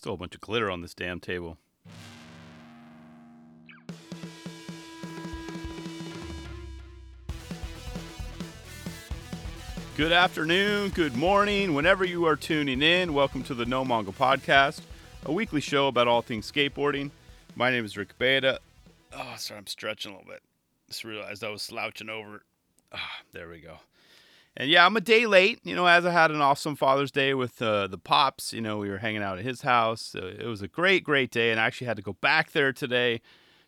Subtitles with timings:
[0.00, 1.58] Still a bunch of glitter on this damn table.
[9.98, 13.12] Good afternoon, good morning, whenever you are tuning in.
[13.12, 14.80] Welcome to the No Manga Podcast,
[15.26, 17.10] a weekly show about all things skateboarding.
[17.54, 18.58] My name is Rick Bata.
[19.12, 20.40] Oh, sorry, I'm stretching a little bit.
[20.88, 22.40] Just realized I was slouching over.
[22.90, 23.76] Ah, there we go.
[24.56, 25.60] And yeah, I'm a day late.
[25.62, 28.52] You know, as I had an awesome Father's Day with uh, the pops.
[28.52, 30.14] You know, we were hanging out at his house.
[30.14, 33.20] It was a great, great day, and I actually had to go back there today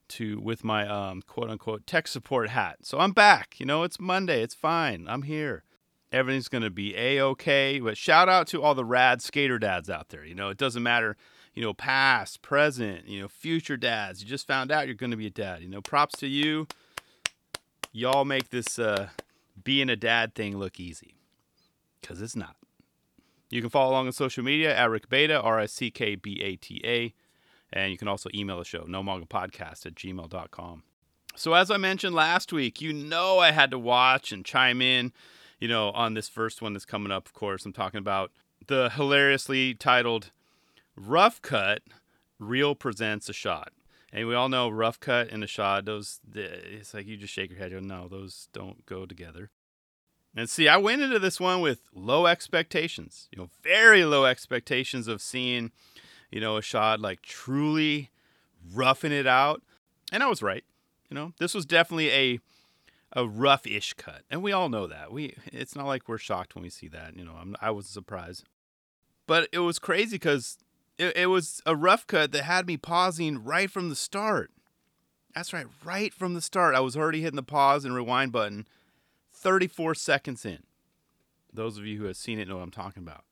[0.08, 2.78] to with my um, quote unquote tech support hat.
[2.82, 3.58] So I'm back.
[3.58, 4.42] You know, it's Monday.
[4.42, 5.06] It's fine.
[5.08, 5.64] I'm here.
[6.10, 7.80] Everything's gonna be a okay.
[7.80, 10.24] But shout out to all the rad skater dads out there.
[10.24, 11.16] You know, it doesn't matter.
[11.54, 14.22] You know, past, present, you know, future dads.
[14.22, 15.62] You just found out you're gonna be a dad.
[15.62, 16.66] You know, props to you.
[17.92, 19.08] Y'all make this uh,
[19.62, 21.16] being a dad thing look easy,
[22.00, 22.56] because it's not.
[23.50, 26.40] You can follow along on social media at Rick Bata, R I C K B
[26.42, 27.14] A T A.
[27.72, 30.82] And you can also email the show, no manga podcast at gmail.com.
[31.34, 35.12] So, as I mentioned last week, you know I had to watch and chime in,
[35.58, 37.64] you know, on this first one that's coming up, of course.
[37.64, 38.30] I'm talking about
[38.66, 40.30] the hilariously titled
[40.96, 41.82] Rough Cut
[42.38, 43.68] Real Presents Ishod.
[44.12, 47.58] And we all know rough cut and Ishod, those, it's like you just shake your
[47.58, 49.50] head, you go, no, those don't go together.
[50.36, 55.08] And see, I went into this one with low expectations, you know, very low expectations
[55.08, 55.72] of seeing,
[56.30, 58.10] you know, a shot like truly
[58.74, 59.62] roughing it out.
[60.12, 60.64] And I was right.
[61.10, 62.40] You know, this was definitely a
[63.14, 65.12] a rough-ish cut, and we all know that.
[65.12, 67.14] We it's not like we're shocked when we see that.
[67.14, 68.44] You know, I'm, I was surprised,
[69.26, 70.56] but it was crazy because
[71.02, 74.50] it, it was a rough cut that had me pausing right from the start.
[75.34, 76.74] That's right, right from the start.
[76.74, 78.66] I was already hitting the pause and rewind button
[79.32, 80.62] 34 seconds in.
[81.52, 83.24] Those of you who have seen it know what I'm talking about.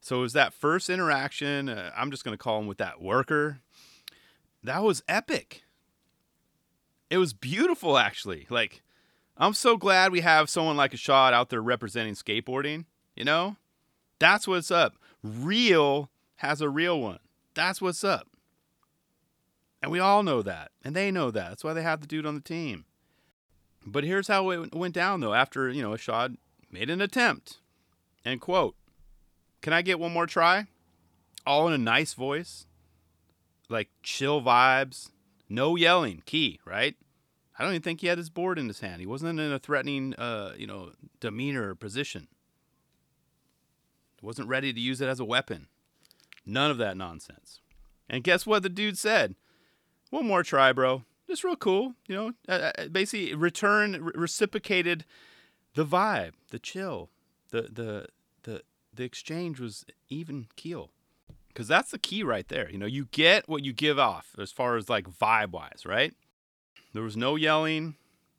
[0.00, 1.68] So it was that first interaction.
[1.68, 3.60] Uh, I'm just going to call him with that worker.
[4.62, 5.62] That was epic.
[7.10, 8.46] It was beautiful, actually.
[8.50, 8.82] Like,
[9.36, 12.84] I'm so glad we have someone like Ishod out there representing skateboarding.
[13.16, 13.56] You know,
[14.18, 14.96] that's what's up.
[15.22, 17.20] Real has a real one.
[17.54, 18.28] That's what's up.
[19.82, 20.70] And we all know that.
[20.82, 21.50] And they know that.
[21.50, 22.86] That's why they have the dude on the team.
[23.86, 26.36] But here's how it went down, though, after, you know, Ishod
[26.70, 27.58] made an attempt.
[28.24, 28.76] And quote,
[29.60, 30.66] Can I get one more try?
[31.46, 32.66] All in a nice voice.
[33.68, 35.10] Like chill vibes.
[35.48, 36.22] No yelling.
[36.24, 36.96] Key, right?
[37.58, 39.00] I don't even think he had his board in his hand.
[39.00, 42.28] He wasn't in a threatening, uh, you know, demeanor or position.
[44.18, 45.68] He wasn't ready to use it as a weapon.
[46.46, 47.60] None of that nonsense.
[48.08, 49.34] And guess what the dude said?
[50.10, 51.02] One more try, bro.
[51.26, 52.32] Just real cool, you know.
[52.48, 55.04] Uh, basically, return re- reciprocated
[55.74, 57.10] the vibe, the chill,
[57.50, 58.06] the the
[58.42, 58.62] the
[58.92, 60.90] the exchange was even keel.
[61.48, 62.70] Because that's the key right there.
[62.70, 66.12] You know, you get what you give off as far as like vibe wise, right?
[66.92, 67.94] There was no yelling.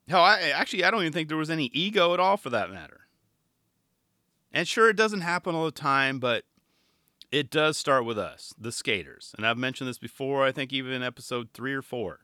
[0.08, 2.70] Hell, I actually I don't even think there was any ego at all for that
[2.70, 3.00] matter.
[4.52, 6.44] And sure, it doesn't happen all the time, but
[7.30, 9.34] it does start with us, the skaters.
[9.36, 12.20] And I've mentioned this before, I think even in episode three or four.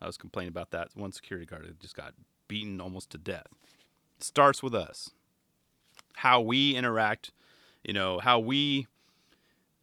[0.00, 2.14] I was complaining about that one security guard that just got
[2.48, 3.46] beaten almost to death.
[4.18, 5.10] It starts with us.
[6.16, 7.32] How we interact,
[7.82, 8.86] you know, how we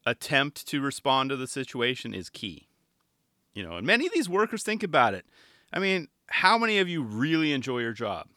[0.06, 2.68] attempt to respond to the situation is key.
[3.54, 5.26] You know, and many of these workers think about it.
[5.72, 8.28] I mean, how many of you really enjoy your job?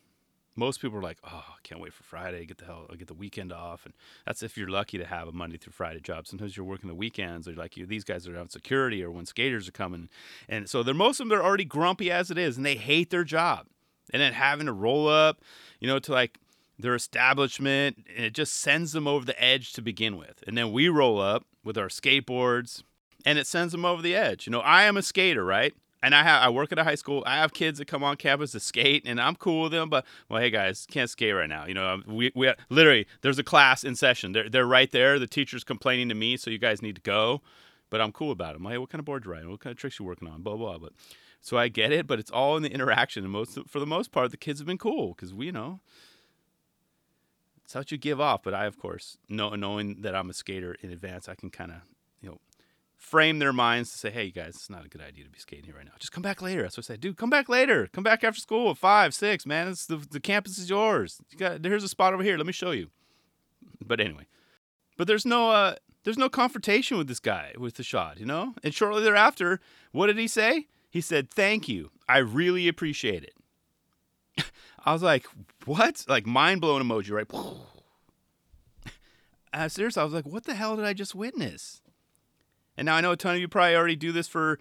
[0.56, 3.08] Most people are like, "Oh, I can't wait for Friday, get the hell, uh, get
[3.08, 3.94] the weekend off." And
[4.24, 6.26] that's if you're lucky to have a Monday through Friday job.
[6.26, 9.26] Sometimes you're working the weekends, or like you, these guys are on security, or when
[9.26, 10.08] skaters are coming,
[10.48, 13.10] and so they're most of them are already grumpy as it is, and they hate
[13.10, 13.66] their job.
[14.12, 15.42] And then having to roll up,
[15.80, 16.38] you know, to like
[16.78, 20.42] their establishment, and it just sends them over the edge to begin with.
[20.46, 22.82] And then we roll up with our skateboards,
[23.24, 24.46] and it sends them over the edge.
[24.46, 25.74] You know, I am a skater, right?
[26.06, 27.24] And I have I work at a high school.
[27.26, 29.90] I have kids that come on campus to skate, and I'm cool with them.
[29.90, 31.66] But well, hey guys, can't skate right now.
[31.66, 34.30] You know, um, we we literally there's a class in session.
[34.30, 35.18] They're they're right there.
[35.18, 37.42] The teacher's complaining to me, so you guys need to go.
[37.90, 38.58] But I'm cool about it.
[38.58, 39.50] I'm like, hey, what kind of board you riding?
[39.50, 40.42] What kind of tricks you working on?
[40.42, 40.78] Blah blah.
[40.78, 40.92] But
[41.40, 43.24] so I get it, but it's all in the interaction.
[43.24, 45.80] And most for the most part, the kids have been cool because we you know
[47.64, 48.44] it's what you give off.
[48.44, 51.72] But I, of course, know, knowing that I'm a skater in advance, I can kind
[51.72, 51.78] of
[52.96, 55.38] frame their minds to say, hey, you guys, it's not a good idea to be
[55.38, 55.92] skating here right now.
[55.98, 56.62] Just come back later.
[56.62, 56.96] That's what I say.
[56.96, 57.88] Dude, come back later.
[57.92, 59.68] Come back after school at five, six, man.
[59.68, 61.20] It's the, the campus is yours.
[61.30, 62.36] You got here's a spot over here.
[62.36, 62.88] Let me show you.
[63.84, 64.26] But anyway.
[64.96, 68.54] But there's no uh there's no confrontation with this guy with the shot, you know?
[68.62, 69.60] And shortly thereafter,
[69.92, 70.66] what did he say?
[70.88, 71.90] He said, Thank you.
[72.08, 74.44] I really appreciate it.
[74.84, 75.26] I was like,
[75.64, 76.04] what?
[76.08, 77.30] Like mind blown emoji, right?
[79.52, 81.80] Uh, seriously, I was like, what the hell did I just witness?
[82.76, 84.58] And now I know a ton of you probably already do this for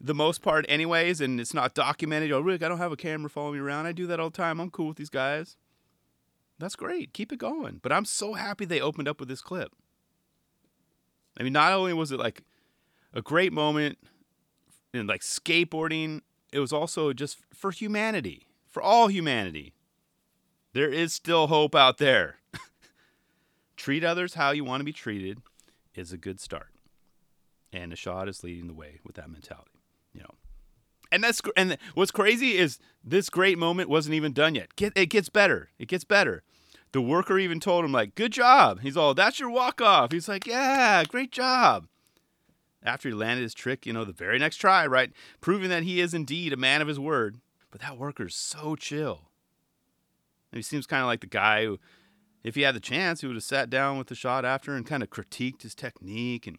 [0.00, 2.32] the most part, anyways, and it's not documented.
[2.32, 3.86] Oh, Rick, I don't have a camera following me around.
[3.86, 4.60] I do that all the time.
[4.60, 5.56] I'm cool with these guys.
[6.58, 7.12] That's great.
[7.12, 7.80] Keep it going.
[7.82, 9.72] But I'm so happy they opened up with this clip.
[11.38, 12.42] I mean, not only was it like
[13.12, 13.98] a great moment
[14.92, 16.22] in like skateboarding,
[16.52, 19.74] it was also just for humanity, for all humanity.
[20.72, 22.36] There is still hope out there.
[23.76, 25.38] Treat others how you want to be treated
[25.94, 26.68] is a good start.
[27.72, 29.82] And Ishod is leading the way with that mentality,
[30.12, 30.34] you know.
[31.10, 34.76] And that's and what's crazy is this great moment wasn't even done yet.
[34.76, 35.70] Get, it gets better.
[35.78, 36.42] It gets better.
[36.92, 40.28] The worker even told him like, "Good job." He's all, "That's your walk off." He's
[40.28, 41.86] like, "Yeah, great job."
[42.82, 46.00] After he landed his trick, you know, the very next try, right, proving that he
[46.00, 47.40] is indeed a man of his word.
[47.70, 49.28] But that worker's so chill.
[50.50, 51.78] And he seems kind of like the guy who,
[52.42, 54.86] if he had the chance, he would have sat down with the shot after and
[54.86, 56.58] kind of critiqued his technique and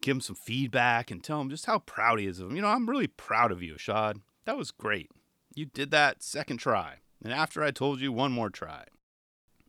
[0.00, 2.56] give him some feedback and tell him just how proud he is of him.
[2.56, 4.20] You know, I'm really proud of you, Ishod.
[4.44, 5.10] That was great.
[5.54, 6.96] You did that second try.
[7.22, 8.84] And after I told you one more try.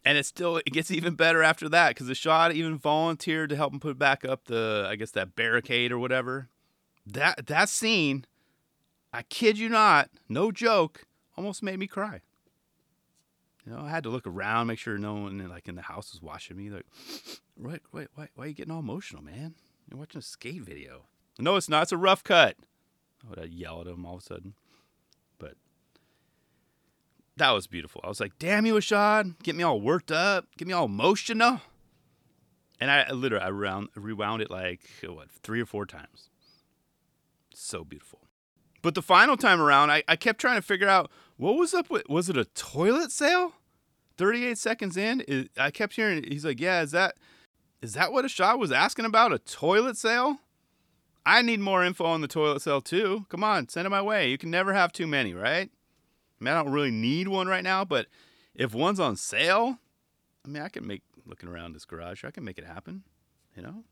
[0.06, 3.74] And it still it gets even better after that because Ishod even volunteered to help
[3.74, 6.50] him put back up the I guess that barricade or whatever.
[7.06, 8.25] That that scene,
[9.12, 12.21] I kid you not, no joke, almost made me cry.
[13.65, 16.13] You know, I had to look around, make sure no one like in the house
[16.13, 16.69] was watching me.
[16.69, 16.85] Like,
[17.57, 19.56] wait, wait, why, why are you getting all emotional, man?
[19.89, 21.06] You're watching a skate video.
[21.39, 21.84] No, it's not.
[21.84, 22.56] It's a rough cut.
[23.24, 24.54] I would yell at him all of a sudden.
[25.39, 25.56] But
[27.38, 28.01] that was beautiful.
[28.04, 29.42] I was like, damn you, Ishod.
[29.44, 30.45] Get me all worked up.
[30.57, 31.62] Get me all emotional.
[32.80, 36.30] And I, literally, I rewound, rewound it like, oh, what, three or four times.
[37.54, 38.19] So beautiful.
[38.81, 41.90] But the final time around, I, I kept trying to figure out what was up
[41.90, 43.54] with, was it a toilet sale?
[44.18, 47.16] 38 seconds in, I kept hearing, he's like, yeah, is that,
[47.81, 49.33] is that what Ishod was asking about?
[49.33, 50.39] A toilet sale?
[51.25, 53.25] I need more info on the toilet sale too.
[53.29, 54.29] Come on, send it my way.
[54.29, 55.69] You can never have too many, right?
[55.69, 58.07] I mean, I don't really need one right now, but
[58.56, 59.79] if one's on sale,
[60.45, 63.03] I mean, I can make looking around this garage, I can make it happen,
[63.56, 63.83] you know.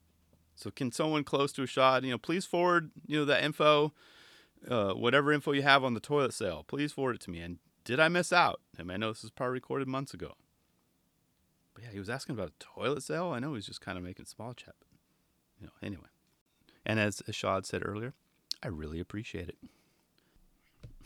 [0.55, 3.93] So, can someone close to Ishod, you know, please forward, you know, that info,
[4.69, 7.41] uh, whatever info you have on the toilet sale, please forward it to me.
[7.41, 8.61] And did I miss out?
[8.79, 10.35] I mean, I know this was probably recorded months ago.
[11.75, 13.27] But yeah, he was asking about a toilet sale.
[13.27, 14.74] I know he was just kind of making small chat.
[14.80, 14.88] But,
[15.60, 16.07] you know, anyway.
[16.86, 18.13] And as Shad said earlier,
[18.63, 19.57] I really appreciate it.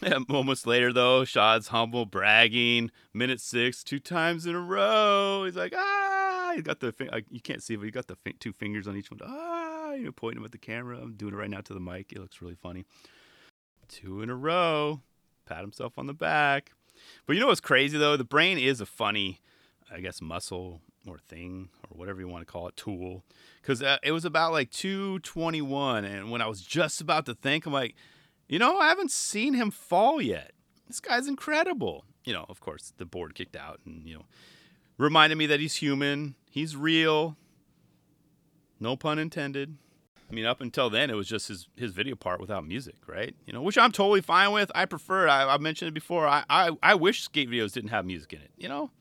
[0.02, 2.90] Yeah, moments later, though, Shad's humble, bragging.
[3.14, 5.44] Minute six, two times in a row.
[5.44, 6.54] He's like, ah!
[6.56, 6.94] He got the
[7.30, 9.20] you can't see, but he got the two fingers on each one.
[9.22, 9.92] Ah!
[9.92, 10.98] You know, pointing at the camera.
[11.02, 12.14] I'm doing it right now to the mic.
[12.14, 12.86] It looks really funny.
[13.90, 15.02] Two in a row.
[15.46, 16.72] Pat himself on the back.
[17.26, 18.16] But you know what's crazy though?
[18.16, 19.42] The brain is a funny,
[19.92, 23.24] I guess, muscle or thing or whatever you want to call it, tool.
[23.62, 27.66] Because uh, it was about like 221, and when I was just about to think,
[27.66, 27.96] I'm like
[28.50, 30.52] you know, I haven't seen him fall yet.
[30.88, 32.04] This guy's incredible.
[32.26, 34.26] You know, of course, the board kicked out and, you know,
[34.98, 37.38] reminded me that he's human, he's real.
[38.80, 39.78] No pun intended.
[40.30, 43.36] I mean, up until then, it was just his, his video part without music, right?
[43.46, 44.72] You know, which I'm totally fine with.
[44.74, 45.28] I prefer.
[45.28, 46.28] I, I mentioned it before.
[46.28, 48.52] I, I I wish skate videos didn't have music in it.
[48.56, 48.92] You know,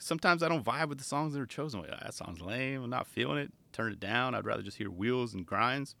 [0.00, 1.80] sometimes I don't vibe with the songs that are chosen.
[1.80, 2.82] Like, that song's lame.
[2.82, 3.52] I'm not feeling it.
[3.72, 4.34] Turn it down.
[4.34, 5.94] I'd rather just hear wheels and grinds.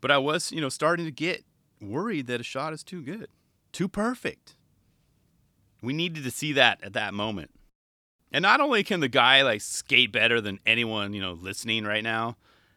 [0.00, 1.44] But I was, you know, starting to get
[1.80, 3.28] worried that Ishod is too good,
[3.72, 4.56] too perfect.
[5.82, 7.50] We needed to see that at that moment.
[8.32, 12.02] And not only can the guy like skate better than anyone, you know, listening right
[12.02, 12.36] now,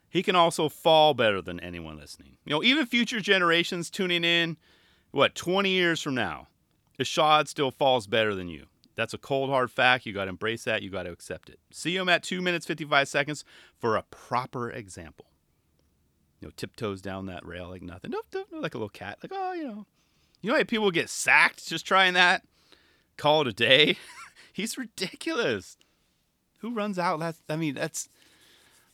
[0.09, 2.37] he can also fall better than anyone listening.
[2.45, 4.57] You know, even future generations tuning in,
[5.11, 6.47] what, 20 years from now,
[6.99, 8.67] Ishod still falls better than you.
[8.97, 10.05] That's a cold hard fact.
[10.05, 10.81] You got to embrace that.
[10.81, 11.59] You got to accept it.
[11.71, 13.45] See him at 2 minutes 55 seconds
[13.77, 15.27] for a proper example
[16.39, 18.11] you know, tiptoes down that rail like nothing.
[18.11, 19.17] No, no, no, like a little cat.
[19.23, 19.85] Like, oh, you know.
[20.41, 22.43] You know how people get sacked just trying that?
[23.17, 23.97] Call it a day?
[24.53, 25.77] He's ridiculous.
[26.59, 27.19] Who runs out?
[27.19, 28.07] That's, I mean, that's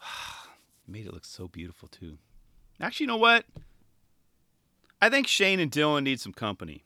[0.87, 2.17] made it look so beautiful too.
[2.79, 3.45] Actually, you know what?
[5.01, 6.85] I think Shane and Dylan need some company.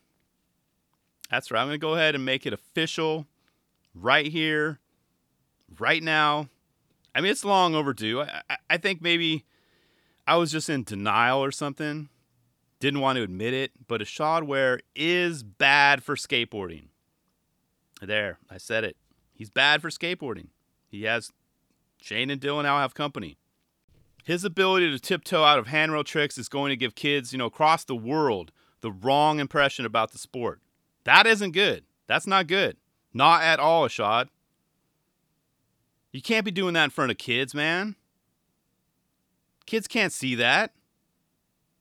[1.30, 1.62] That's right.
[1.62, 3.28] I'm going to go ahead and make it official
[3.94, 4.80] right here,
[5.80, 6.50] right now.
[7.14, 8.22] I mean, it's long overdue.
[8.22, 9.46] I, I, think maybe
[10.26, 12.10] I was just in denial or something.
[12.80, 16.90] Didn't want to admit it, but Ishod Wair is bad for skateboarding.
[18.02, 18.96] There, I said it.
[19.34, 20.50] He's bad for skateboarding.
[20.88, 21.32] He has
[22.02, 23.38] Shane and Dylan now have company.
[24.24, 27.46] His ability to tiptoe out of handrail tricks is going to give kids, you know,
[27.46, 30.60] across the world the wrong impression about the sport.
[31.08, 31.86] That isn't good.
[32.08, 32.76] That's not good.
[33.14, 34.28] Not at all, Ishod.
[36.12, 37.96] You can't be doing that in front of kids, man.
[39.66, 40.74] Kids can't see that.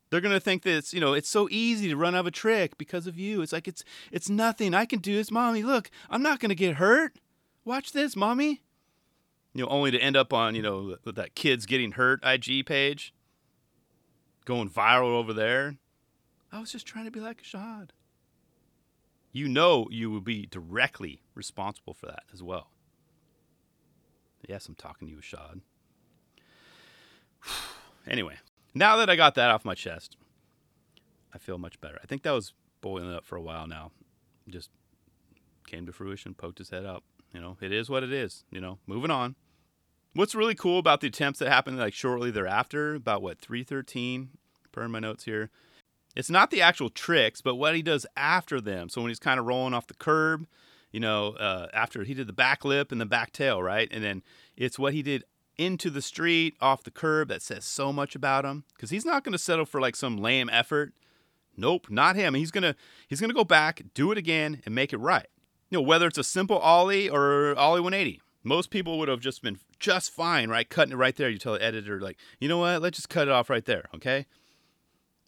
[0.09, 2.31] They're gonna think that it's you know it's so easy to run out of a
[2.31, 3.41] trick because of you.
[3.41, 4.73] It's like it's it's nothing.
[4.73, 5.61] I can do this, mommy.
[5.61, 7.19] Look, I'm not gonna get hurt.
[7.65, 8.61] Watch this, mommy.
[9.53, 13.13] You know, only to end up on you know that kids getting hurt IG page,
[14.45, 15.75] going viral over there.
[16.49, 17.91] I was just trying to be like Shad.
[19.37, 22.71] You know you will be directly responsible for that as well.
[24.49, 25.61] Yes, I'm talking to you, Shad.
[28.07, 28.37] anyway,
[28.73, 30.17] now that I got that off my chest,
[31.35, 31.99] I feel much better.
[32.01, 33.91] I think that was boiling up for a while now.
[34.49, 34.71] Just
[35.67, 37.03] came to fruition, poked his head up.
[37.31, 38.43] You know, it is what it is.
[38.49, 39.35] You know, moving on.
[40.15, 44.29] What's really cool about the attempts that happened like shortly thereafter, about what 313
[44.71, 45.51] per my notes here.
[46.17, 48.89] It's not the actual tricks, but what he does after them.
[48.89, 50.47] So when he's kind of rolling off the curb,
[50.91, 53.87] you know, uh, after he did the back lip and the back tail, right?
[53.91, 54.23] And then
[54.55, 55.23] it's what he did
[55.59, 59.23] into the street, off the curb that says so much about him because he's not
[59.23, 60.91] going to settle for like some lame effort.
[61.55, 62.33] Nope, not him.
[62.33, 62.75] He's gonna
[63.07, 65.25] he's gonna go back, do it again, and make it right.
[65.69, 68.21] You know, whether it's a simple ollie or ollie 180.
[68.43, 70.69] Most people would have just been just fine, right?
[70.69, 71.29] Cutting it right there.
[71.29, 72.81] You tell the editor, like, you know what?
[72.81, 74.25] Let's just cut it off right there, okay?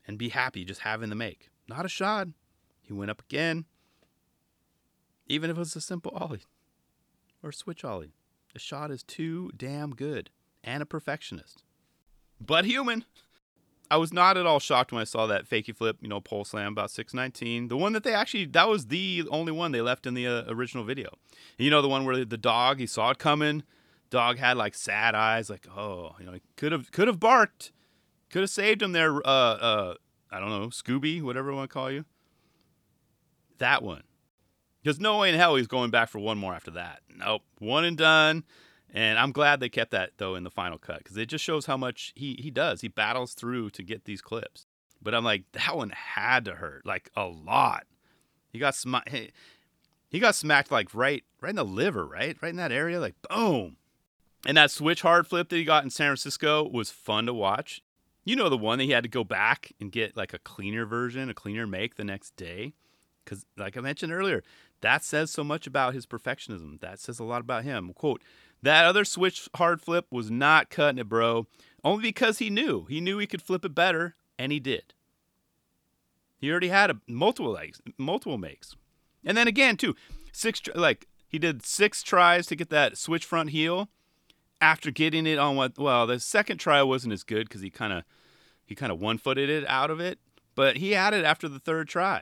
[0.10, 1.50] And be happy just having the make.
[1.68, 2.34] Not Ishod.
[2.82, 3.66] He went up again.
[5.28, 6.42] Even if it was a simple ollie
[7.44, 8.16] or switch ollie.
[8.54, 10.32] The shot is too damn good
[10.63, 11.63] and a perfectionist.
[12.42, 13.06] But human.
[13.92, 16.44] I was not at all shocked when I saw that fakey flip, you know, pole
[16.44, 17.68] slam about 619.
[17.68, 20.44] The one that they actually, that was the only one they left in the uh,
[20.48, 21.10] original video.
[21.60, 23.62] You know, the one where the dog, he saw it coming.
[24.10, 27.72] Dog had like sad eyes, like, oh, you know, he could have could have barked,
[28.29, 29.15] could have saved him there.
[29.15, 29.93] Uh, uh,
[30.31, 32.05] I don't know, Scooby, whatever I want to call you.
[33.57, 34.03] That one.
[34.81, 37.01] Because no way in hell he's going back for one more after that.
[37.13, 37.41] Nope.
[37.59, 38.43] One and done.
[38.91, 41.65] And I'm glad they kept that though in the final cut because it just shows
[41.65, 42.81] how much he he does.
[42.81, 44.65] He battles through to get these clips.
[45.01, 47.86] But I'm like, that one had to hurt like a lot.
[48.51, 49.09] He got smacked.
[50.09, 53.15] He got smacked like right right in the liver, right, right in that area, like
[53.29, 53.77] boom.
[54.45, 57.81] And that switch hard flip that he got in San Francisco was fun to watch.
[58.29, 60.86] You know the one that he had to go back and get like a cleaner
[60.86, 62.75] version, a cleaner make the next day.
[63.25, 64.43] Because, like I mentioned earlier,
[64.81, 66.79] that says so much about his perfectionism.
[66.79, 67.91] That says a lot about him.
[67.91, 68.21] Quote,
[68.62, 71.48] that other switch hard flip was not cutting it, bro.
[71.83, 72.86] Only because he knew.
[72.86, 74.93] He knew he could flip it better, and he did.
[76.38, 78.75] He already had a, multiple legs, multiple makes.
[79.25, 79.95] And then again, too,
[80.33, 83.89] six like he did six tries to get that switch front heel
[84.62, 87.91] after getting it on what well, the second try wasn't as good because he kind
[87.91, 88.03] of
[88.69, 90.19] he kind of one-footed it out of it,
[90.53, 92.21] but he had it after the third try.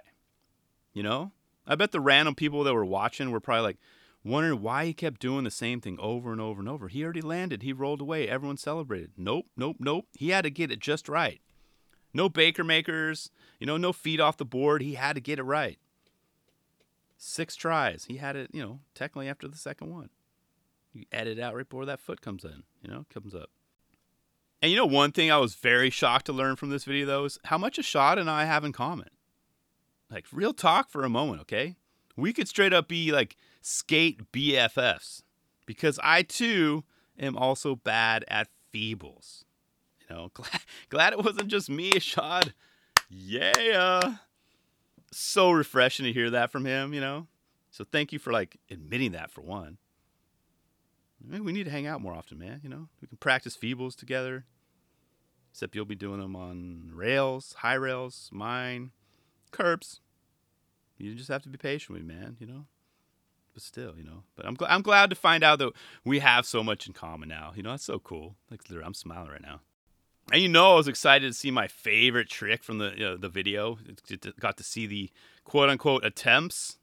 [0.94, 1.34] You know?
[1.68, 3.78] I bet the random people that were watching were probably like
[4.24, 6.88] wondering why he kept doing the same thing over and over and over.
[6.88, 7.64] He already landed.
[7.64, 8.30] He rolled away.
[8.30, 9.12] Everyone celebrated.
[9.18, 10.06] Nope, nope, nope.
[10.14, 11.42] He had to get it just right.
[12.14, 14.82] No Baker makers, you know, no feet off the board.
[14.82, 15.78] He had to get it right.
[17.18, 18.06] Six tries.
[18.06, 20.12] He had it, you know, technically after the second one.
[20.94, 23.50] You edit out right before that foot comes in, you know, comes up.
[24.62, 27.26] And you know, one thing I was very shocked to learn from this video, though,
[27.26, 29.10] is how much Ishod and I have in common.
[30.10, 31.76] Like, real talk for a moment, okay?
[32.16, 35.22] We could straight up be like skate BFFs
[35.66, 36.84] because I too
[37.20, 39.44] am also bad at feebles.
[40.10, 42.54] You know, glad, glad it wasn't just me, Ishod.
[43.10, 44.16] Yeah.
[45.12, 47.28] So refreshing to hear that from him, you know?
[47.70, 49.78] So thank you for like admitting that for one.
[51.30, 52.62] We need to hang out more often, man.
[52.64, 54.46] You know, we can practice feebles together.
[55.52, 58.92] Except you'll be doing them on rails, high rails, mine,
[59.52, 60.02] curbs.
[60.98, 62.38] You just have to be patient with me, man.
[62.40, 62.66] You know,
[63.54, 64.24] but still, you know.
[64.36, 65.74] But I'm gl- I'm glad to find out that
[66.06, 67.54] we have so much in common now.
[67.56, 68.36] You know, that's so cool.
[68.52, 69.62] Like, I'm smiling right now.
[70.32, 73.18] And you know, I was excited to see my favorite trick from the you know,
[73.18, 73.78] the video.
[74.40, 75.10] Got to see the
[75.44, 76.77] quote unquote attempts.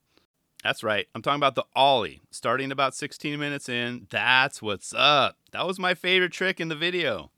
[0.64, 1.06] That's right.
[1.14, 2.22] I'm talking about the ollie.
[2.30, 4.06] Starting about 16 minutes in.
[4.08, 5.36] That's what's up.
[5.52, 7.30] That was my favorite trick in the video.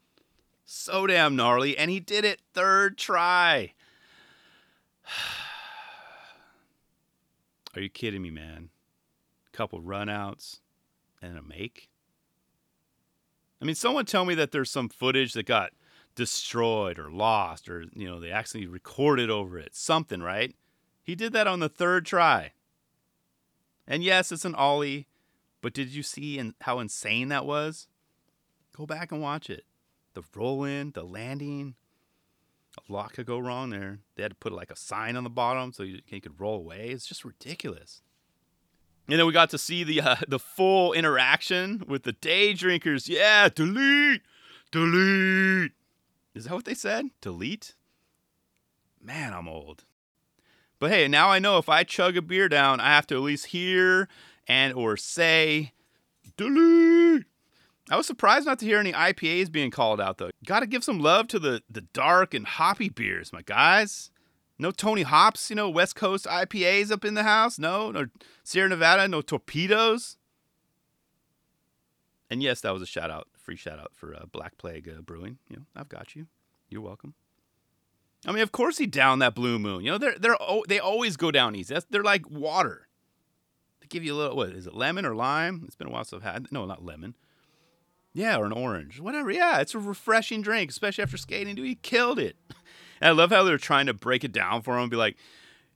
[0.64, 3.74] So damn gnarly, and he did it third try.
[7.74, 8.70] Are you kidding me, man?
[9.52, 10.60] A couple runouts
[11.20, 11.88] and a make?
[13.60, 15.72] I mean, someone tell me that there's some footage that got
[16.14, 19.74] destroyed or lost or, you know, they actually recorded over it.
[19.74, 20.54] Something, right?
[21.02, 22.52] He did that on the third try.
[23.86, 25.06] And yes, it's an ollie,
[25.62, 27.88] but did you see in, how insane that was?
[28.76, 29.64] Go back and watch it.
[30.14, 31.74] The roll in, the landing,
[32.88, 34.00] a lot could go wrong there.
[34.14, 36.56] They had to put like a sign on the bottom so you, you could roll
[36.56, 36.88] away.
[36.90, 38.02] It's just ridiculous.
[39.08, 43.08] And then we got to see the uh, the full interaction with the day drinkers.
[43.08, 44.22] Yeah, delete,
[44.72, 45.72] delete.
[46.34, 47.06] Is that what they said?
[47.20, 47.74] Delete.
[49.00, 49.84] Man, I'm old.
[50.78, 53.22] But hey, now I know if I chug a beer down, I have to at
[53.22, 54.08] least hear
[54.46, 55.72] and or say
[56.36, 57.24] delete.
[57.90, 60.30] I was surprised not to hear any IPAs being called out though.
[60.44, 64.10] Got to give some love to the the dark and hoppy beers, my guys.
[64.58, 67.58] No Tony Hops, you know, West Coast IPAs up in the house.
[67.58, 68.06] No, no
[68.42, 70.16] Sierra Nevada, no torpedoes.
[72.30, 75.00] And yes, that was a shout out, free shout out for uh, Black Plague uh,
[75.02, 75.38] Brewing.
[75.48, 76.26] You know, I've got you.
[76.68, 77.14] You're welcome.
[78.26, 79.84] I mean, of course he downed that blue moon.
[79.84, 80.36] You know, they're they're
[80.68, 81.74] they always go down easy.
[81.74, 82.88] That's, they're like water.
[83.80, 85.62] They give you a little what is it, lemon or lime?
[85.66, 87.14] It's been a while since I've had no, not lemon.
[88.12, 89.30] Yeah, or an orange, whatever.
[89.30, 91.54] Yeah, it's a refreshing drink, especially after skating.
[91.54, 92.36] Dude, he killed it.
[92.48, 92.56] And
[93.08, 95.16] I love how they're trying to break it down for him and be like,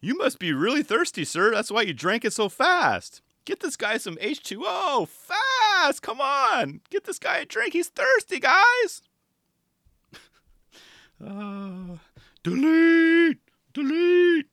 [0.01, 1.53] "You must be really thirsty, sir.
[1.53, 3.21] That's why you drank it so fast.
[3.45, 6.03] Get this guy some H2O fast.
[6.03, 7.75] Come on, get this guy a drink.
[7.75, 9.03] He's thirsty, guys."
[11.23, 11.97] uh,
[12.43, 13.39] delete,
[13.73, 14.47] delete.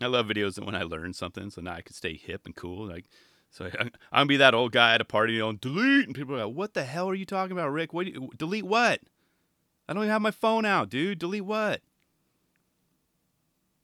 [0.00, 2.56] I love videos that when I learn something, so now I can stay hip and
[2.56, 2.86] cool.
[2.86, 3.04] Like,
[3.50, 6.34] so I, I'm gonna be that old guy at a party, you delete, and people
[6.34, 7.92] are like, "What the hell are you talking about, Rick?
[7.92, 8.06] What?
[8.06, 9.00] You, delete what?
[9.88, 11.18] I don't even have my phone out, dude.
[11.18, 11.82] Delete what?"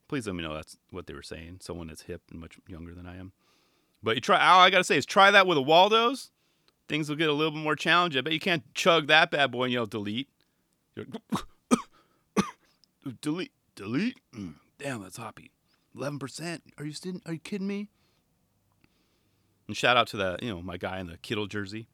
[0.09, 1.59] Please let me know that's what they were saying.
[1.61, 3.33] Someone that's hip and much younger than I am.
[4.03, 4.39] But you try.
[4.39, 6.31] All I gotta say is try that with a Waldo's.
[6.89, 8.21] Things will get a little bit more challenging.
[8.21, 10.29] I bet you can't chug that bad boy and yell delete.
[13.13, 14.19] delete, delete.
[14.35, 15.51] Mm, damn, that's hoppy.
[15.95, 16.63] Eleven percent.
[16.79, 17.21] Are you still?
[17.27, 17.89] Are you kidding me?
[19.67, 21.89] And shout out to the you know my guy in the Kittle jersey.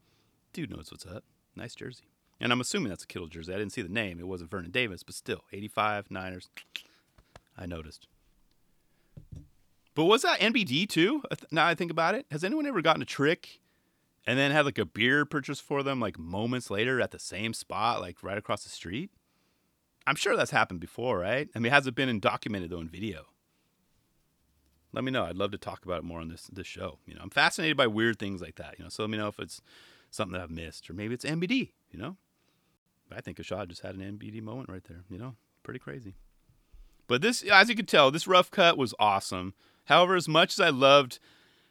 [0.52, 1.24] Dude knows what's up.
[1.56, 2.04] Nice jersey.
[2.40, 3.54] And I'm assuming that's a Kittle jersey.
[3.54, 4.18] I didn't see the name.
[4.18, 6.50] It wasn't Vernon Davis, but still, 85 Niners.
[7.56, 8.08] I noticed.
[9.94, 11.22] But was that NBD too?
[11.50, 13.60] Now I think about it, has anyone ever gotten a trick
[14.26, 17.52] and then had like a beer purchased for them like moments later at the same
[17.52, 19.10] spot, like right across the street?
[20.06, 21.48] I'm sure that's happened before, right?
[21.54, 23.26] I mean, has it been documented though in video?
[24.92, 25.24] Let me know.
[25.24, 26.98] I'd love to talk about it more on this this show.
[27.06, 28.78] You know, I'm fascinated by weird things like that.
[28.78, 29.62] You know, so let me know if it's
[30.10, 31.70] something that I've missed, or maybe it's NBD.
[31.90, 32.16] You know,
[33.10, 35.04] I think Ishod just had an NBD moment right there.
[35.08, 36.14] You know, pretty crazy.
[37.06, 39.54] But this, as you can tell, this rough cut was awesome.
[39.86, 41.18] However, as much as I loved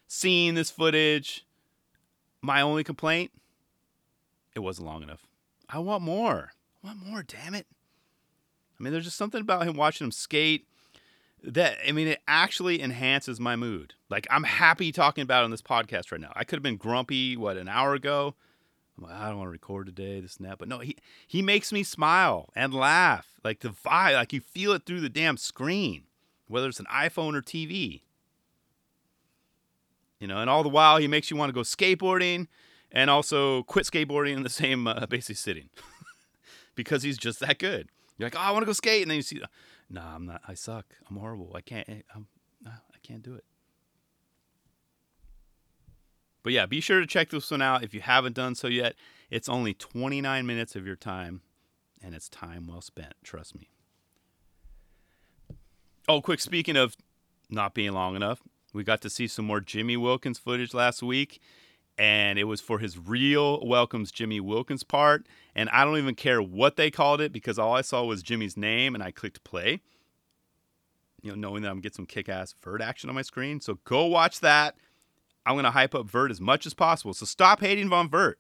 [0.08, 1.45] seeing this footage,
[2.41, 3.32] my only complaint,
[4.55, 5.25] it wasn't long enough.
[5.69, 6.51] I want more.
[6.84, 7.67] I want more, damn it.
[8.81, 10.65] I mean, there's just something about him watching him skate
[11.43, 13.93] that I mean, it actually enhances my mood.
[14.09, 16.31] Like I'm happy talking about it on this podcast right now.
[16.35, 18.33] I could have been grumpy what an hour ago.
[18.97, 20.57] I'm like, I don't want to record today, this and that.
[20.57, 23.27] But no, he he makes me smile and laugh.
[23.43, 26.05] Like the vibe, like you feel it through the damn screen,
[26.47, 28.01] whether it's an iPhone or TV.
[30.19, 32.47] You know, and all the while he makes you want to go skateboarding
[32.91, 35.69] and also quit skateboarding in the same uh, basic sitting
[36.75, 37.89] because he's just that good.
[38.21, 39.41] You're like, oh, I want to go skate, and then you see,
[39.89, 40.43] nah, I'm not.
[40.47, 40.86] I suck.
[41.10, 41.53] I'm horrible.
[41.55, 41.89] I can't.
[41.89, 42.27] Eh, I'm,
[42.67, 43.43] I can't do it.
[46.43, 48.93] But yeah, be sure to check this one out if you haven't done so yet.
[49.31, 51.41] It's only 29 minutes of your time,
[51.99, 53.15] and it's time well spent.
[53.23, 53.71] Trust me.
[56.07, 56.41] Oh, quick.
[56.41, 56.95] Speaking of
[57.49, 61.41] not being long enough, we got to see some more Jimmy Wilkins footage last week,
[62.01, 65.27] and it was for his real welcomes Jimmy Wilkins part.
[65.53, 68.57] And I don't even care what they called it because all I saw was Jimmy's
[68.57, 69.83] name, and I clicked play.
[71.21, 73.61] You know, knowing that I'm gonna get some kick-ass vert action on my screen.
[73.61, 74.77] So go watch that.
[75.45, 77.13] I'm gonna hype up vert as much as possible.
[77.13, 78.39] So stop hating Von Vert.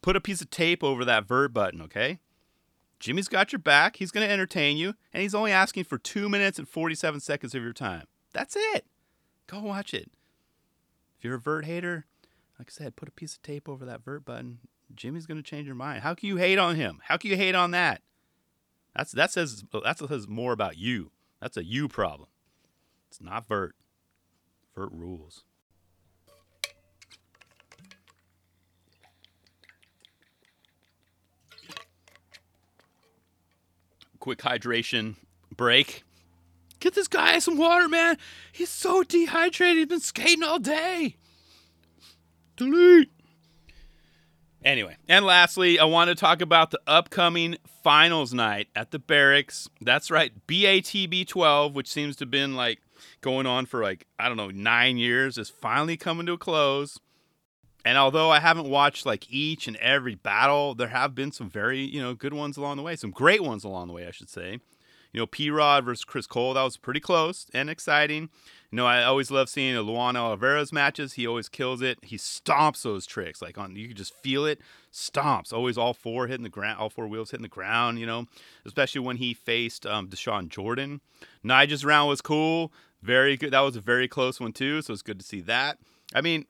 [0.00, 2.20] Put a piece of tape over that vert button, okay?
[3.00, 3.96] Jimmy's got your back.
[3.96, 7.62] He's gonna entertain you, and he's only asking for two minutes and 47 seconds of
[7.64, 8.04] your time.
[8.32, 8.86] That's it.
[9.48, 10.12] Go watch it.
[11.18, 12.06] If you're a vert hater,
[12.58, 14.58] like I said, put a piece of tape over that vert button.
[14.94, 16.02] Jimmy's gonna change your mind.
[16.02, 17.00] How can you hate on him?
[17.04, 18.02] How can you hate on that?
[18.96, 21.12] That's that says uh, that says more about you.
[21.40, 22.28] That's a you problem.
[23.08, 23.76] It's not vert.
[24.74, 25.44] Vert rules.
[34.18, 35.14] Quick hydration
[35.56, 36.02] break.
[36.80, 38.18] Get this guy some water, man.
[38.52, 39.76] He's so dehydrated.
[39.78, 41.16] He's been skating all day.
[42.58, 43.12] Delete.
[44.64, 49.68] Anyway, and lastly, I want to talk about the upcoming finals night at the barracks.
[49.80, 52.80] That's right, BATB 12, which seems to have been like
[53.20, 56.98] going on for like, I don't know, nine years, is finally coming to a close.
[57.84, 61.80] And although I haven't watched like each and every battle, there have been some very,
[61.80, 64.28] you know, good ones along the way, some great ones along the way, I should
[64.28, 64.58] say.
[65.12, 68.28] You know, P Rod versus Chris Cole, that was pretty close and exciting.
[68.70, 71.14] You know, I always love seeing Luan Oliveira's matches.
[71.14, 71.98] He always kills it.
[72.02, 73.40] He stomps those tricks.
[73.40, 74.60] Like on you can just feel it
[74.92, 78.26] stomps, always all four hitting the ground, all four wheels hitting the ground, you know,
[78.66, 81.00] especially when he faced um, Dashawn Jordan.
[81.42, 82.70] Nigel's round was cool.
[83.00, 83.52] Very good.
[83.52, 84.82] That was a very close one, too.
[84.82, 85.78] So it's good to see that.
[86.14, 86.44] I mean,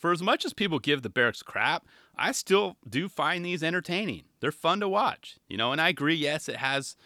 [0.00, 4.24] for as much as people give the Barracks crap, I still do find these entertaining.
[4.40, 6.14] They're fun to watch, you know, and I agree.
[6.14, 6.96] Yes, it has,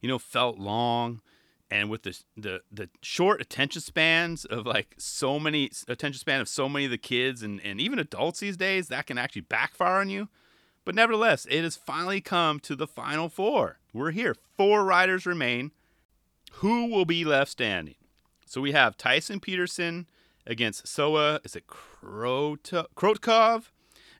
[0.00, 1.22] you know, felt long
[1.70, 6.48] and with the the the short attention spans of like so many attention span of
[6.48, 10.00] so many of the kids and, and even adults these days, that can actually backfire
[10.00, 10.28] on you.
[10.84, 13.78] But nevertheless, it has finally come to the final four.
[13.92, 14.34] We're here.
[14.56, 15.72] Four riders remain.
[16.54, 17.96] Who will be left standing?
[18.46, 20.08] So we have Tyson Peterson
[20.46, 21.40] against Soa.
[21.44, 23.64] Is it Krotkov?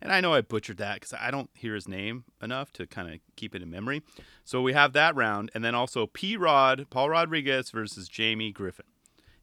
[0.00, 3.12] And I know I butchered that because I don't hear his name enough to kind
[3.12, 4.02] of keep it in memory.
[4.44, 8.86] So we have that round, and then also P Rod, Paul Rodriguez versus Jamie Griffin.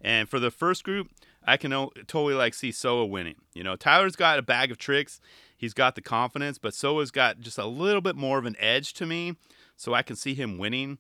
[0.02, 1.10] And for the first group,
[1.44, 1.72] I can
[2.08, 3.36] totally like see Soa winning.
[3.54, 5.20] You know, Tyler's got a bag of tricks.
[5.58, 8.94] He's got the confidence, but Soa's got just a little bit more of an edge
[8.96, 9.36] to me.
[9.78, 11.00] So I can see him winning.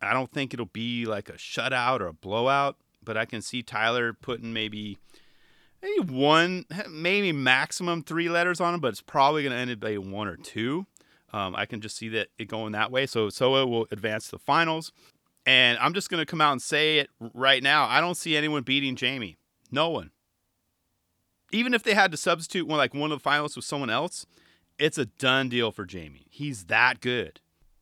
[0.00, 3.62] I don't think it'll be like a shutout or a blowout, but I can see
[3.62, 4.98] Tyler putting maybe
[5.86, 9.80] maybe one, maybe maximum three letters on them, but it's probably going to end up
[9.80, 10.86] being one or two.
[11.32, 13.06] Um, I can just see that it going that way.
[13.06, 14.92] So Soa will advance to the finals.
[15.44, 17.86] And I'm just going to come out and say it right now.
[17.86, 19.36] I don't see anyone beating Jamie.
[19.70, 20.10] No one.
[21.52, 24.26] Even if they had to substitute one like one of the finalists with someone else,
[24.78, 26.26] it's a done deal for Jamie.
[26.30, 27.40] He's that good.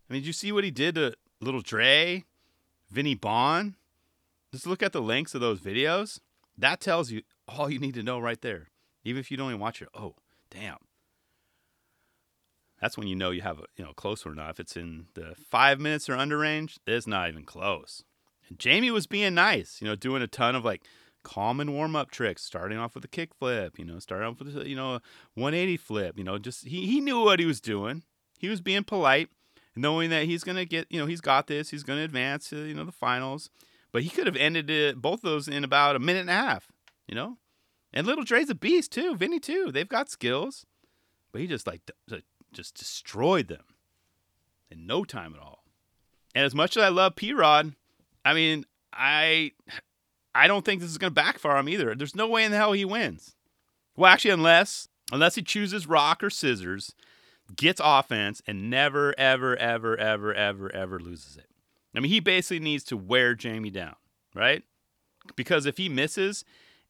[0.09, 2.25] I mean, did you see what he did to Little Dre,
[2.91, 3.75] Vinny Bond?
[4.53, 6.21] Just look at the links of those videos.
[6.59, 8.71] That tells you all you need to know right there.
[9.05, 10.15] Even if you don't even watch it, oh,
[10.51, 10.79] damn.
[12.81, 14.51] That's when you know you have a you know close or not.
[14.51, 18.05] If it's in the five minutes or under range, it's not even close.
[18.49, 20.83] And Jamie was being nice, you know, doing a ton of like
[21.23, 24.39] calm and warm up tricks, starting off with a kick flip, you know, starting off
[24.39, 25.03] with a, you know a
[25.35, 28.03] 180 flip, you know, just he he knew what he was doing.
[28.39, 29.31] He was being polite,
[29.75, 31.71] knowing that he's gonna get, you know, he's got this.
[31.71, 33.51] He's gonna advance to you know the finals.
[33.93, 36.69] But he could have ended it, both those in about a minute and a half
[37.07, 37.39] you know?
[37.93, 39.71] And Little Dre's a beast too, Vinny too.
[39.73, 40.67] They've got skills,
[41.33, 41.83] but he just like
[42.53, 43.65] just destroyed them
[44.71, 45.65] in no time at all.
[46.35, 47.75] And as much as I love P Rod,
[48.25, 49.53] I mean, I
[50.35, 51.95] I don't think this is going to backfire him either.
[51.95, 53.37] There's no way in the hell he wins.
[53.97, 56.95] Well, actually, unless unless he chooses rock or scissors,
[57.57, 61.47] gets offense, and never, ever, ever, ever, ever, ever loses it.
[61.95, 63.95] I mean, he basically needs to wear Jamie down,
[64.35, 64.65] right?
[65.37, 66.45] Because if he misses,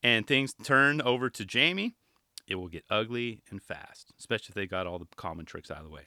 [0.05, 1.95] and things turn over to Jamie,
[2.47, 5.79] it will get ugly and fast, especially if they got all the common tricks out
[5.79, 6.03] of the way.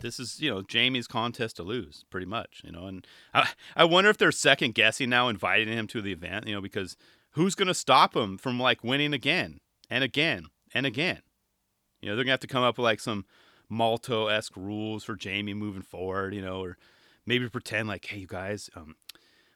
[0.00, 2.86] This is, you know, Jamie's contest to lose, pretty much, you know.
[2.86, 6.54] And I, I wonder if they're second guessing now, inviting him to the event, you
[6.54, 6.96] know, because
[7.30, 9.58] who's going to stop him from like winning again
[9.90, 11.22] and again and again?
[12.00, 13.24] You know, they're going to have to come up with like some
[13.68, 16.76] Malto esque rules for Jamie moving forward, you know, or
[17.26, 18.94] maybe pretend like, hey, you guys, um,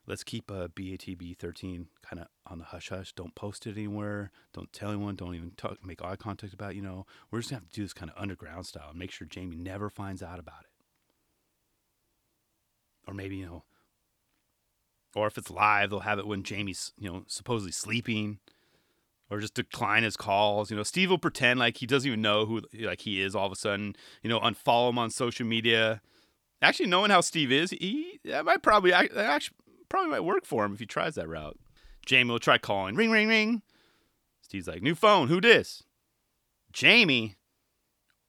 [0.07, 3.13] let's keep a BATB 13 kind of on the hush hush.
[3.13, 4.31] Don't post it anywhere.
[4.53, 5.15] Don't tell anyone.
[5.15, 6.73] Don't even talk, make eye contact about.
[6.73, 8.99] It, you know, we're just gonna have to do this kind of underground style and
[8.99, 10.71] make sure Jamie never finds out about it.
[13.07, 13.65] Or maybe you know,
[15.15, 18.39] or if it's live, they'll have it when Jamie's you know supposedly sleeping,
[19.31, 20.71] or just decline his calls.
[20.71, 23.35] You know, Steve will pretend like he doesn't even know who like he is.
[23.35, 26.01] All of a sudden, you know, unfollow him on social media.
[26.61, 29.57] Actually, knowing how Steve is, he that might probably actually
[29.93, 31.59] probably might work for him if he tries that route.
[32.07, 32.95] Jamie will try calling.
[32.95, 33.61] Ring, ring, ring.
[34.41, 35.29] Steve's like, new phone.
[35.29, 35.83] Who dis?
[36.73, 37.37] Jamie?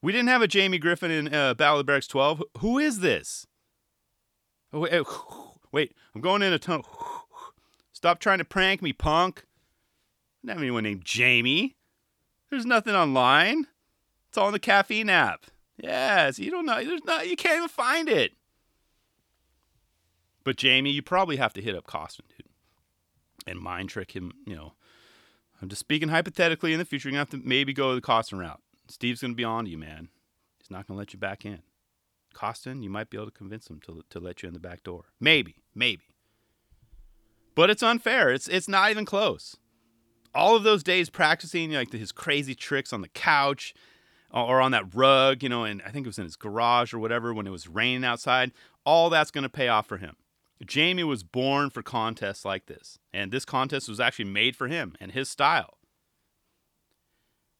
[0.02, 2.44] We didn't have a Jamie Griffin in uh, Battle of Barracks 12.
[2.58, 3.48] Who is this?
[4.74, 5.06] Oh, wait,
[5.72, 6.86] wait, I'm going in a tunnel.
[7.94, 9.46] Stop trying to prank me, punk.
[10.44, 11.78] I don't have anyone named Jamie.
[12.50, 13.68] There's nothing online.
[14.28, 15.46] It's all in the caffeine app.
[15.78, 16.84] Yes, you don't know.
[16.84, 17.30] There's not.
[17.30, 18.34] You can't even find it.
[20.44, 22.48] But Jamie, you probably have to hit up Koston, dude,
[23.48, 24.34] and mind trick him.
[24.46, 24.74] You know,
[25.62, 26.74] I'm just speaking hypothetically.
[26.74, 28.62] In the future, you're gonna have to maybe go the Koston route.
[28.88, 30.10] Steve's gonna be on to you, man.
[30.60, 31.62] He's not gonna let you back in.
[32.34, 34.84] Koston, you might be able to convince him to to let you in the back
[34.84, 35.06] door.
[35.20, 36.04] Maybe, maybe.
[37.56, 38.32] But it's unfair.
[38.32, 39.58] It's it's not even close.
[40.36, 43.74] All of those days practicing like his crazy tricks on the couch
[44.32, 47.00] or on that rug, you know, and I think it was in his garage or
[47.00, 48.52] whatever when it was raining outside.
[48.84, 50.16] All that's going to pay off for him.
[50.68, 54.96] Jamie was born for contests like this, and this contest was actually made for him
[55.00, 55.78] and his style.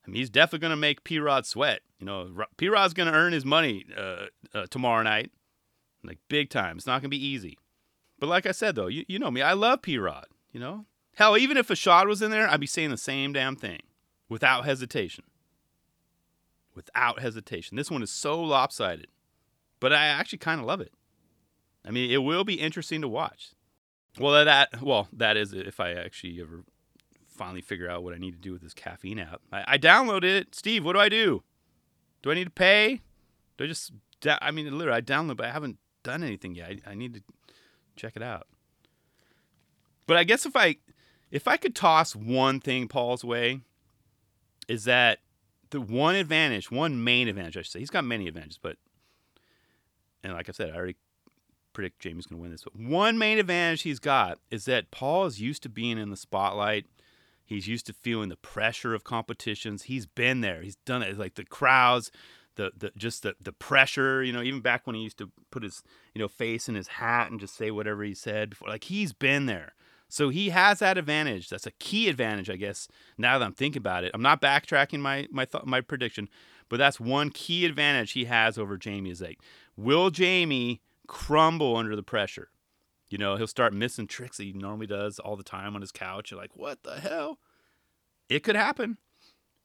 [0.06, 1.80] I mean, he's definitely going to make P Rod sweat.
[1.98, 5.30] You know, P Rod's going to earn his money uh, uh, tomorrow night,
[6.02, 6.76] like big time.
[6.76, 7.56] It's not going to be easy.
[8.18, 10.26] But like I said, though, you, you know me, I love P Rod.
[10.52, 13.56] You know, hell, even if Ishod was in there, I'd be saying the same damn
[13.56, 13.80] thing
[14.28, 15.24] without hesitation.
[16.74, 17.76] without hesitation.
[17.76, 19.06] This one is so lopsided,
[19.80, 20.92] but I actually kind of love it.
[21.84, 23.50] I mean, it will be interesting to watch.
[24.18, 26.64] Well, that well, that is if I actually ever
[27.28, 29.40] finally figure out what I need to do with this caffeine app.
[29.52, 30.54] I, I downloaded it.
[30.54, 31.42] Steve, what do I do?
[32.22, 33.00] Do I need to pay?
[33.58, 33.92] Do I just?
[34.26, 36.80] I mean, literally, I download, but I haven't done anything yet.
[36.86, 37.22] I, I need to
[37.96, 38.46] check it out.
[40.06, 40.76] But I guess if I
[41.30, 43.60] if I could toss one thing Paul's way,
[44.68, 45.18] is that
[45.70, 47.78] the one advantage, one main advantage, I should say.
[47.80, 48.76] He's got many advantages, but
[50.22, 50.96] and like I said, I already
[51.74, 52.64] predict Jamie's going to win this.
[52.64, 56.16] But one main advantage he's got is that Paul is used to being in the
[56.16, 56.86] spotlight.
[57.44, 59.84] He's used to feeling the pressure of competitions.
[59.84, 60.62] He's been there.
[60.62, 61.18] He's done it.
[61.18, 62.10] Like the crowds,
[62.56, 65.62] the, the just the, the pressure, you know, even back when he used to put
[65.62, 65.82] his,
[66.14, 68.68] you know, face in his hat and just say whatever he said before.
[68.68, 69.74] Like he's been there.
[70.08, 71.48] So he has that advantage.
[71.48, 72.88] That's a key advantage, I guess.
[73.18, 76.28] Now that I'm thinking about it, I'm not backtracking my my th- my prediction,
[76.68, 79.10] but that's one key advantage he has over Jamie.
[79.10, 79.40] Is like,
[79.76, 82.48] will Jamie crumble under the pressure?
[83.08, 85.92] You know, he'll start missing tricks that he normally does all the time on his
[85.92, 86.30] couch.
[86.30, 87.38] You're like, what the hell?
[88.28, 88.96] It could happen,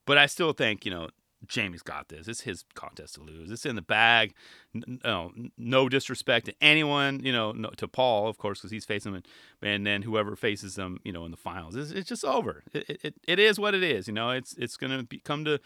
[0.06, 1.10] but I still think you know
[1.48, 2.28] Jamie's got this.
[2.28, 3.50] It's his contest to lose.
[3.50, 4.34] It's in the bag.
[4.74, 8.86] No, oh, no disrespect to anyone, you know, no, to Paul, of course, because he's
[8.86, 9.24] facing him,
[9.62, 11.76] and then whoever faces them, you know, in the finals.
[11.76, 12.64] It's, it's just over.
[12.74, 14.08] It, it, it is what it is.
[14.08, 15.60] You know, it's it's to come to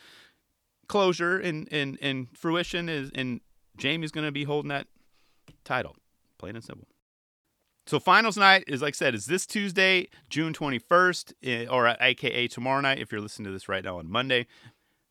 [0.88, 3.41] closure and, and, and fruition, is, and
[3.77, 4.88] Jamie's to be holding that
[5.63, 5.95] title,
[6.38, 6.88] plain and simple.
[7.86, 12.47] So finals night is like I said is this Tuesday, June 21st, eh, or AKA
[12.47, 14.47] tomorrow night if you're listening to this right now on Monday.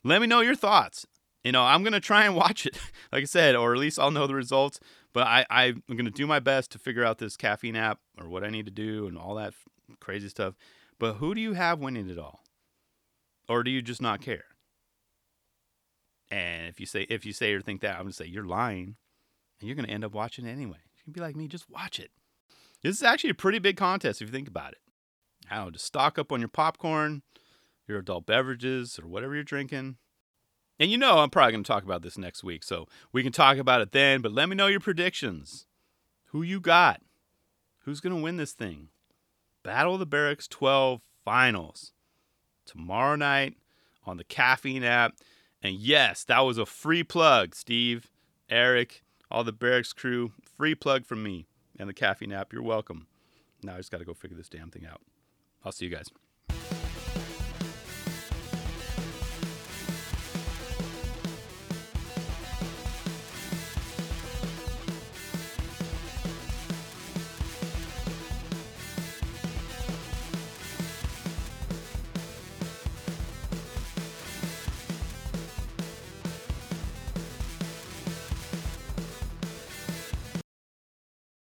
[0.04, 1.06] Let me know your thoughts.
[1.44, 2.78] You know, I'm gonna try and watch it,
[3.12, 4.80] like I said, or at least I'll know the results.
[5.12, 8.44] But I, I'm gonna do my best to figure out this caffeine app or what
[8.44, 9.52] I need to do and all that
[10.00, 10.54] crazy stuff.
[10.98, 12.40] But who do you have winning it all,
[13.48, 14.44] or do you just not care?
[16.30, 18.96] And if you say if you say or think that, I'm gonna say you're lying,
[19.62, 20.78] and you're gonna end up watching it anyway.
[20.96, 22.10] You can be like me, just watch it.
[22.82, 24.80] This is actually a pretty big contest if you think about it.
[25.50, 27.22] I don't know, just stock up on your popcorn,
[27.86, 29.96] your adult beverages, or whatever you're drinking.
[30.80, 33.30] And you know, I'm probably going to talk about this next week, so we can
[33.30, 34.20] talk about it then.
[34.20, 35.66] But let me know your predictions.
[36.26, 37.00] Who you got?
[37.80, 38.88] Who's going to win this thing?
[39.62, 41.92] Battle of the Barracks 12 finals
[42.64, 43.54] tomorrow night
[44.04, 45.14] on the Caffeine app.
[45.62, 48.10] And yes, that was a free plug, Steve,
[48.48, 50.32] Eric, all the Barracks crew.
[50.56, 51.46] Free plug from me
[51.78, 52.52] and the Caffeine app.
[52.52, 53.08] You're welcome.
[53.62, 55.00] Now I just got to go figure this damn thing out.
[55.64, 56.10] I'll see you guys.